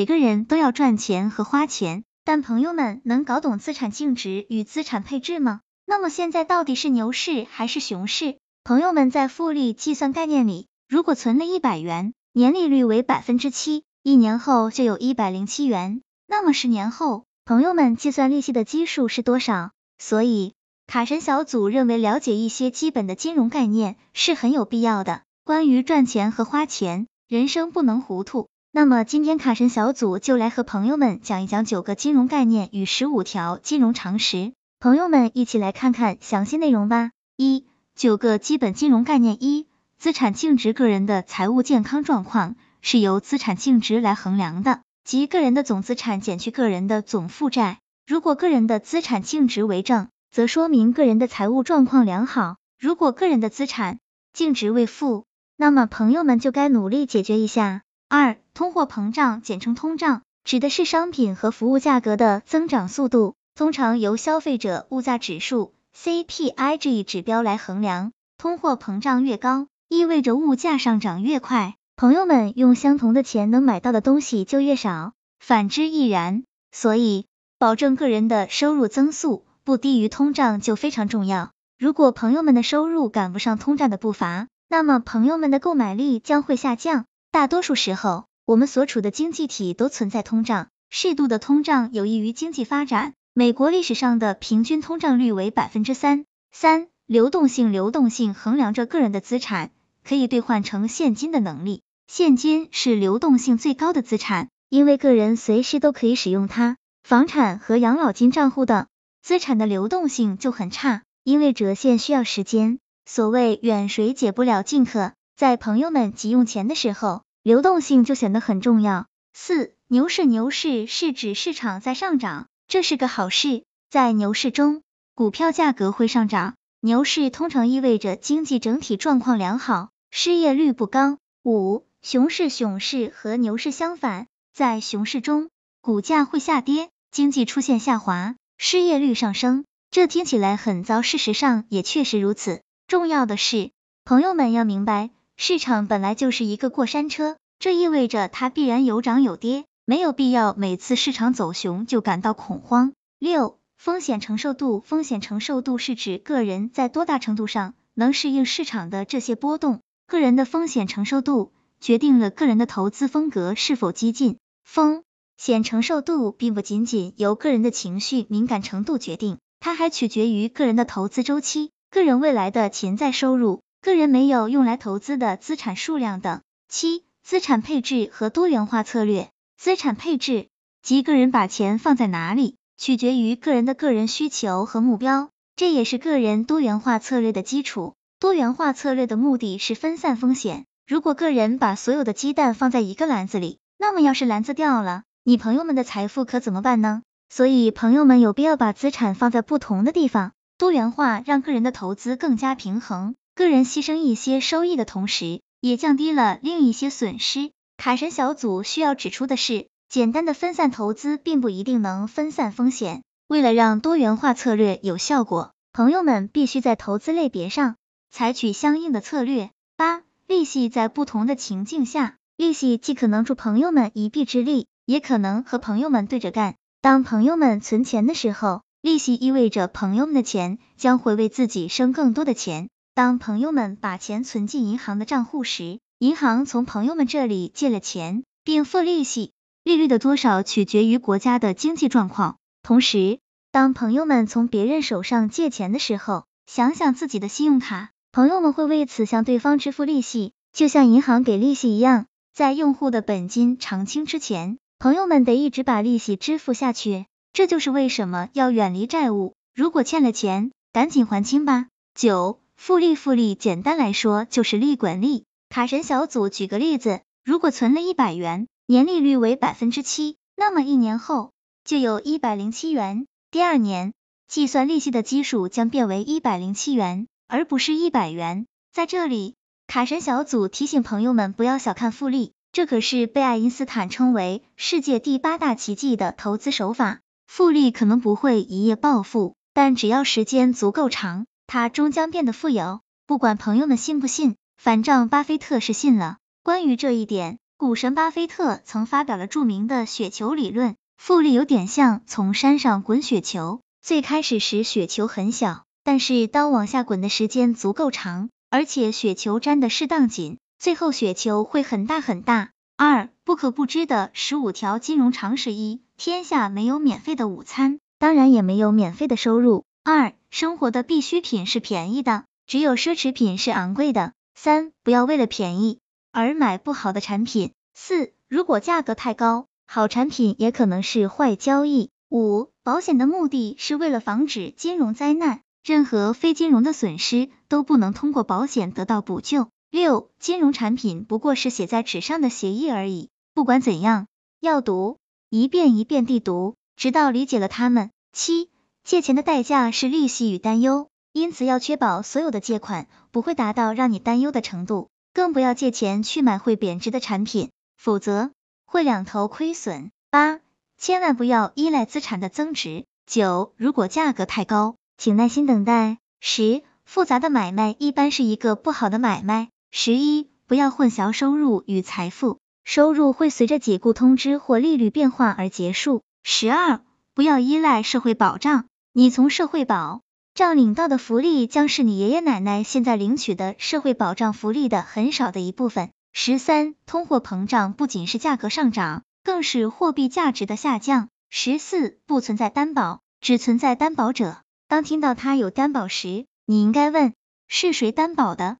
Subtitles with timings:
[0.00, 5.60] 每个人都要赚钱和花钱，但朋友们能搞懂资产净值与资产配置吗？
[5.84, 8.38] 那么现在到底是牛市还是熊市？
[8.64, 16.00] 朋友们在复利计算概念里，如果存了一百元，年利率为百分之七，一年后就有一百零七元。
[16.26, 19.72] 那么十年后，朋友们计算利息的基数是多少？
[19.98, 20.54] 所以
[20.86, 25.20] 卡神小组认为，了解一些基本的金融概念是很有必要的。
[25.44, 28.48] 关于赚钱和花钱，人生不能糊涂。
[28.72, 37.10] 那么今天卡神小组就来和朋友们讲一讲九个金融概念与十五条金融常识，朋友们一起来看看详细内容吧。
[37.36, 39.36] 一、九个基本金融概念。
[39.40, 39.66] 一、
[39.98, 47.80] 资产净值，个人的财务健康状况是由资产净值来衡量的，即个人的总资产减去个人的总负债。
[48.06, 53.98] 如果个人的资产净值为正，则说明个人的财务状况良好；如果个人的资产
[54.32, 55.24] 净值为负，
[55.56, 57.82] 那么朋友们就该努力解决一下。
[58.10, 68.10] 二、通货膨胀，简称通胀，指的是商品和服务价格的增长速度，通常由消费者物价指数 CPI 这一指标来衡量。
[68.36, 76.42] 通货膨胀越高，意味着物价上涨越快，朋友们用相同的钱能买到的东西就越少，反之亦然。
[76.72, 77.26] 所以，
[77.60, 81.52] 保证个人的收入增速不低于通胀就非常重要。
[81.78, 87.06] 如果朋友们的收入赶不上通胀的步伐，那么朋友们的购买力将会下降。
[87.32, 93.14] 大多数时候，我们所处的经济体都存在通胀，适度的通胀有益于经济发展。
[93.34, 96.24] 美国历史上的平均通胀率为百分之三。
[96.50, 99.70] 三、流动性，流动性衡量着个人的资产
[100.02, 101.82] 可以兑换成现金的能力。
[102.08, 106.78] 现金是流动性最高的资产，因为个人随时都可以使用它。
[107.04, 108.88] 房产和养老金账户等
[109.22, 112.80] 资产的流动性就很差，因为折现需要时间。
[113.06, 115.12] 所谓远水解不了近渴。
[115.40, 119.06] 在朋友们急用钱的时候，流动性就显得很重要。
[119.32, 123.64] 四、牛市，牛市是指市场在上涨，这是个好事。
[123.88, 124.82] 在牛市中，
[125.14, 126.56] 股票价格会上涨。
[126.82, 131.16] 牛市通常意味着经济整体状况良好，失业率不高。
[131.42, 135.48] 五、熊市，熊市和牛市相反，在熊市中，
[135.80, 139.64] 股价会下跌，经济出现下滑，失业率上升。
[139.90, 142.60] 这听起来很糟，事实上也确实如此。
[142.86, 143.70] 重要的是，
[144.04, 145.08] 朋友们要明白。
[145.42, 152.92] 市场本来就是一个过山车，这意味着它必然有涨有跌，没有必要每次市场走熊就感到恐慌。
[153.18, 159.80] 六、风险承受度，风险承受度是指个人在多大程度上能适应市场的这些波动。
[160.06, 164.36] 个人的风险承受度决定了个人的投资风格是否激进。
[164.62, 165.04] 风
[165.38, 173.62] 险承受度并不仅仅由个人的情绪敏感程度决定，它还取决于个人的投资周期、个人未来的潜在收入。
[173.82, 176.42] 个人没有用来投资的资产数量等。
[176.68, 179.30] 七、资产配置和多元化策略。
[179.56, 180.48] 资产配置
[180.82, 187.94] 即个人把钱放在哪里，取决于个人的个人需求和目标，这也是个人多元化策略的基础。
[188.18, 190.66] 多元化策略的目的是分散风险。
[190.86, 197.00] 如果个人把所有的鸡蛋放在一个篮子里，那么要是篮子掉了，你朋友们的财富可怎么办呢？
[197.30, 203.14] 所以朋友们有必要把资产放在不同的地方，多元化让个人的投资更加平衡。
[203.40, 207.52] 个人牺牲一些收益的同时，也降低了另一些损失。
[207.78, 213.02] 卡神小组需要指出的是，简单的分散投资并不一定能分散风险。
[213.28, 217.76] 为了让多元化策略有效果，朋友们必须在投资类别上
[218.10, 219.48] 采取相应的策略。
[219.74, 226.56] 八、利息在不同的情境下，利息既可能助朋友们一臂之力，也可能和朋友们对着干。
[226.82, 232.68] 当朋友们存钱的时候，利息意味着朋友们的钱将会为自己生更多的钱。
[233.00, 239.32] 当朋友们把钱存进银行的账户时，银行从朋友们这里借了钱，并付利息，
[239.64, 242.36] 利率的多少取决于国家的经济状况。
[242.62, 243.18] 同时，
[243.52, 252.04] 当朋友们从别人手上借钱的时候，想想自己的信用卡，朋友们会为此向对方支付利息，就像银行给利息一样。
[252.34, 257.06] 在用户的本金偿清之前，朋友们得一直把利息支付下去。
[257.32, 261.68] 这就是为什么要远离债务，如果欠了钱，赶紧还清吧。
[261.94, 262.40] 九。
[262.60, 265.24] 复利，复利简单来说就是利滚利。
[265.48, 271.32] 卡神小组举个例子，如果存了一百元，年利率为百分之七，那么一年后
[271.64, 273.06] 就有一百零七元。
[273.30, 273.94] 第二年
[274.28, 278.44] 计算利息的基数将变为一百零七元，而不是一百元。
[278.74, 279.36] 在这里，
[279.66, 287.00] 卡神小组提醒朋友们不要小看复利，这可是被爱因斯坦称为世界第八大奇迹的投资手法。
[287.26, 291.24] 复利可能不会一夜暴富，但只要时间足够长。
[291.52, 296.18] 他终将变得富有，不管朋友们信不信，反正巴菲特是信了。
[296.44, 312.50] 关于这一点，股神巴菲特曾发表了著名的雪球理论，复利有点像从山上滚雪球，最开始时雪球很小，但是当往下滚的时间足够长，而且雪球粘的适当紧，最后雪球会很大很大。
[312.76, 319.64] 二不可不知的十五条金融常识：一天下没有免费的午餐，当然也没有免费的收入。
[319.82, 322.24] 二生活的必需品是便宜的。
[322.46, 324.12] 只有奢侈品是昂贵的。
[324.34, 325.78] 三，不要为了便宜
[326.10, 327.52] 而买不好的产品。
[327.74, 331.90] 四，如果价格太高，好产品也可能是坏交易。
[332.08, 339.48] 五，保险的目的是为了防止金融灾难，任何非金融的损失都不能通过保险得到补救。
[339.70, 343.10] 六，金融产品不过是写在纸上的协议而已。
[343.32, 344.08] 不管怎样，
[344.40, 344.98] 要读，
[345.28, 347.92] 一遍一遍地读，直到理解了它们。
[348.12, 348.49] 七，
[348.84, 350.88] 借钱的代价是利息与担忧。
[351.12, 358.30] 因此要确保所有的借款不会达到让你担忧的程度，更不要借钱去买会贬值的产品，否则
[358.64, 359.90] 会两头亏损。
[360.08, 360.38] 八，
[360.78, 362.84] 千万不要依赖资产的增值。
[363.06, 365.98] 九，如果价格太高，请耐心等待。
[366.20, 369.48] 十，复杂的买卖一般是一个不好的买卖。
[369.72, 376.02] 十一，不要混淆收入与财富，收入会随着解雇通知或利率变化而结束。
[376.22, 376.82] 十二，
[377.20, 378.64] 不要依赖社会保障，
[378.94, 380.00] 你从社会保。
[380.32, 385.90] 障领到的福利将是你爷爷奶奶现在领取的社会保障福利的很少的一部分。
[386.14, 391.10] 十三，通货膨胀不仅是价格上涨，更是货币价值的下降。
[391.28, 394.38] 十四，不存在担保，只存在担保者。
[394.66, 397.12] 当听到他有担保时，你应该问
[397.48, 398.56] 是谁担保的。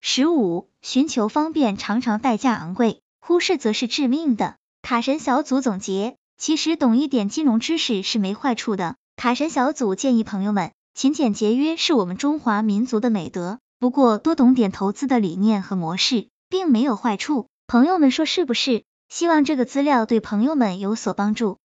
[0.00, 4.56] 十五，寻求方便常常代价昂贵，忽视则是致命的。
[4.80, 8.96] 卡神小组总结，其实懂一点金融知识是没坏处的。
[9.14, 10.72] 卡神小组建议朋友们。
[10.94, 17.46] 勤俭节约是我们中华民族的美德，不过多懂点投资的理念和模式，并没有坏处。
[17.66, 18.84] 朋友们说是不是？
[19.08, 21.58] 希望这个资料对朋友们有所帮助。